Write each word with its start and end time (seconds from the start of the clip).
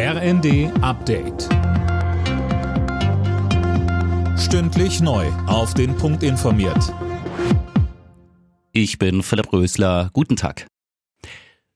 RND 0.00 0.70
Update. 0.80 1.48
Stündlich 4.38 5.00
neu. 5.00 5.26
Auf 5.48 5.74
den 5.74 5.96
Punkt 5.96 6.22
informiert. 6.22 6.94
Ich 8.70 9.00
bin 9.00 9.24
Philipp 9.24 9.52
Rösler. 9.52 10.10
Guten 10.12 10.36
Tag. 10.36 10.68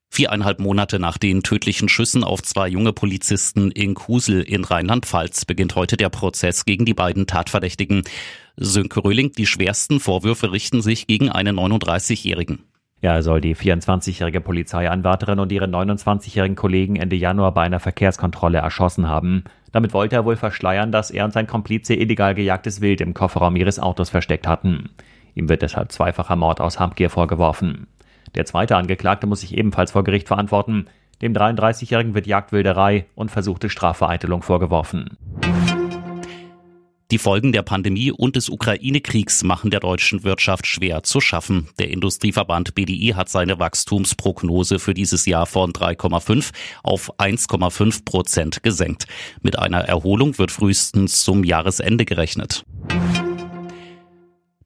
Viereinhalb 0.09 0.61
Monate 0.61 1.01
nach 1.01 1.19
den 1.19 1.43
tödlichen 1.43 1.89
Schüssen 1.89 2.23
auf 2.23 2.43
zwei 2.43 2.69
junge 2.69 2.93
Polizisten 2.93 3.73
in 3.73 3.95
Kusel 3.95 4.43
in 4.43 4.63
Rheinland-Pfalz 4.63 5.45
beginnt 5.45 5.75
heute 5.75 5.97
der 5.97 6.09
Prozess 6.09 6.65
gegen 6.65 6.85
die 6.85 6.95
beiden 6.95 7.27
Tatverdächtigen. 7.27 8.05
Sönke 8.57 9.03
Röhling, 9.03 9.33
die 9.33 9.49
schwersten 9.49 9.99
Vorwürfe 9.99 10.53
richten 10.53 10.81
sich 10.81 11.09
gegen 11.09 11.29
einen 11.29 11.59
39-Jährigen. 11.59 12.72
Er 13.03 13.25
soll 13.25 13.41
die 13.41 13.57
24-jährige 13.57 14.41
Polizeianwärterin 14.41 15.41
und 15.41 15.51
ihren 15.51 15.75
29-jährigen 15.75 16.55
Kollegen 16.55 16.95
Ende 16.95 17.17
Januar 17.17 17.53
bei 17.53 17.63
einer 17.63 17.81
Verkehrskontrolle 17.81 18.59
erschossen 18.59 19.09
haben. 19.09 19.43
Damit 19.73 19.93
wollte 19.93 20.15
er 20.15 20.25
wohl 20.25 20.37
verschleiern, 20.37 20.93
dass 20.93 21.11
er 21.11 21.25
und 21.25 21.33
sein 21.33 21.49
Komplize 21.49 21.95
illegal 21.95 22.37
gejagtes 22.37 22.81
Wild 22.81 23.01
im 23.01 23.13
Kofferraum 23.13 23.57
ihres 23.57 23.81
Autos 23.81 24.09
versteckt 24.09 24.47
hatten. 24.47 24.91
Ihm 25.35 25.49
wird 25.49 25.63
deshalb 25.63 25.91
zweifacher 25.91 26.37
Mord 26.37 26.61
aus 26.61 26.79
Habgier 26.79 27.11
vorgeworfen. 27.11 27.89
Der 28.37 28.47
zweite 28.47 28.77
Angeklagte 28.77 29.27
muss 29.27 29.41
sich 29.41 29.59
ebenfalls 29.59 29.91
vor 29.91 30.05
Gericht 30.05 30.29
verantworten. 30.29 30.87
Dem 31.23 31.33
33-jährigen 31.33 32.15
wird 32.15 32.29
Jagdwilderei 32.29 33.07
und 33.17 33.33
versuchte 33.33 33.69
Strafvereitelung 33.69 34.43
vorgeworfen. 34.43 35.19
Die 37.13 37.19
Folgen 37.19 37.53
der 37.53 37.61
Pandemie 37.61 38.11
und 38.11 38.37
des 38.37 38.49
Ukraine-Kriegs 38.49 39.45
machen 39.45 39.71
der 39.71 39.81
deutschen 39.81 40.25
Wirtschaft 40.25 40.67
schwer 40.67 41.03
zu 41.03 41.21
schaffen. 41.21 41.69
Der 41.79 41.91
Industrieverband 41.91 42.75
BDI 42.75 43.13
hat 43.15 43.29
seine 43.29 43.59
Wachstumsprognose 43.59 44.79
für 44.79 44.95
dieses 44.95 45.27
Jahr 45.27 45.45
von 45.45 45.75
3,5 45.75 46.53
auf 46.83 47.13
1,5 47.21 48.07
Prozent 48.07 48.63
gesenkt. 48.63 49.05
Mit 49.43 49.59
einer 49.59 49.81
Erholung 49.81 50.39
wird 50.39 50.53
frühestens 50.53 51.23
zum 51.23 51.45
Jahresende 51.45 52.07
gerechnet. 52.07 52.65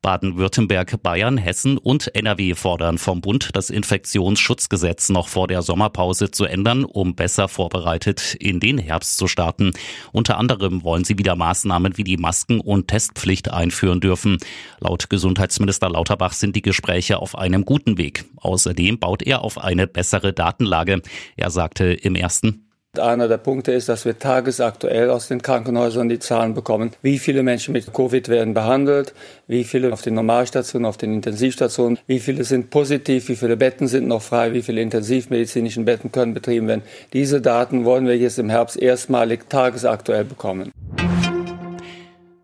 Baden-Württemberg, 0.07 1.03
Bayern, 1.03 1.37
Hessen 1.37 1.79
und 1.79 2.15
NRW 2.15 2.55
fordern 2.55 2.97
vom 2.97 3.21
Bund, 3.21 3.51
das 3.55 3.71
Infektionsschutzgesetz 3.71 5.09
noch 5.09 5.27
vor 5.27 5.49
der 5.49 5.62
Sommerpause 5.62 6.31
zu 6.31 6.45
ändern, 6.45 6.85
um 6.85 7.17
besser 7.17 7.49
vorbereitet 7.49 8.37
in 8.39 8.61
den 8.61 8.79
Herbst 8.79 9.17
zu 9.17 9.27
starten. 9.27 9.73
Unter 10.12 10.39
anderem 10.39 10.84
wollen 10.84 11.03
sie 11.03 11.19
wieder 11.19 11.34
Maßnahmen 11.34 11.99
wie 11.99 12.05
die 12.05 12.19
Masken- 12.19 12.61
und 12.61 12.87
Testpflicht 12.87 13.51
einführen 13.51 13.99
dürfen. 13.99 14.39
Laut 14.79 15.11
Gesundheitsminister 15.11 15.89
Lauterbach 15.89 16.34
sind 16.34 16.55
die 16.55 16.62
Gespräche 16.62 17.19
auf 17.19 17.37
einem 17.37 17.65
guten 17.65 17.99
Weg. 17.99 18.27
Außerdem 18.37 19.01
baut 19.01 19.25
er 19.25 19.43
auf 19.43 19.59
eine 19.59 19.89
bessere 19.89 20.33
Datenlage. 20.33 21.03
Er 21.37 21.51
sagte 21.51 21.87
im 21.87 22.15
ersten 22.15 22.66
einer 22.99 23.29
der 23.29 23.39
Punkte 23.39 23.73
ist, 23.73 23.89
dass 23.89 24.05
wir 24.05 24.19
tagesaktuell 24.19 25.11
aus 25.11 25.29
den 25.29 25.43
Krankenhäusern 25.43 26.09
die 26.09 26.19
Zahlen 26.19 26.55
bekommen. 26.55 26.93
Wie 27.03 27.19
viele 27.19 27.43
Menschen 27.43 27.73
mit 27.73 27.93
Covid 27.93 28.29
werden 28.29 28.55
behandelt? 28.55 29.15
Wie 29.47 29.65
viele 29.65 29.93
auf 29.93 30.03
den 30.03 30.15
Normalstationen, 30.15 30.87
auf 30.87 30.97
den 30.97 31.15
Intensivstationen? 31.15 31.99
Wie 32.07 32.21
viele 32.21 32.45
sind 32.45 32.71
positiv? 32.71 33.29
Wie 33.29 33.37
viele 33.37 33.57
Betten 33.57 33.89
sind 33.89 34.09
noch 34.09 34.23
frei? 34.23 34.53
Wie 34.53 34.63
viele 34.63 34.81
intensivmedizinischen 34.81 35.85
Betten 35.85 36.13
können 36.13 36.35
betrieben 36.35 36.69
werden? 36.69 36.83
Diese 37.13 37.41
Daten 37.41 37.85
wollen 37.85 38.07
wir 38.07 38.17
jetzt 38.17 38.39
im 38.39 38.51
Herbst 38.51 38.77
erstmalig 38.77 39.49
tagesaktuell 39.49 40.25
bekommen. 40.25 40.73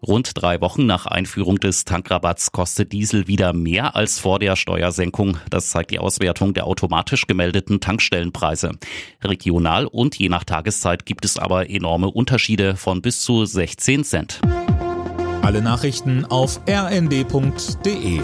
Rund 0.05 0.33
drei 0.35 0.61
Wochen 0.61 0.85
nach 0.85 1.07
Einführung 1.07 1.61
des 1.61 1.85
Tankrabatts 1.85 2.51
kostet 2.51 2.91
Diesel 2.93 3.29
wieder 3.29 3.53
mehr 3.53 3.95
als 3.95 4.19
vor 4.19 4.41
der 4.41 4.57
Steuersenkung. 4.57 5.39
Das 5.49 5.71
zeigt 5.71 5.93
die 5.93 6.01
Auswertung 6.01 6.55
der 6.55 6.67
automatisch 6.67 7.29
gemeldeten 7.29 7.81
Tankstellenpreise. 7.81 8.73
Regional 9.23 9.87
und 9.87 10.17
je 10.17 10.29
nach 10.29 10.43
Tageszeit 10.43 11.07
gibt 11.07 11.25
es 11.25 11.39
aber 11.39 11.71
enorme 11.71 12.09
Unterschiede 12.09 12.75
von 12.75 13.01
bis 13.01 13.21
zu 13.21 13.45
16 13.45 14.03
Cent. 14.03 14.41
Alle 15.43 15.63
Nachrichten 15.63 16.25
auf 16.25 16.61
rnd.de 16.69 18.21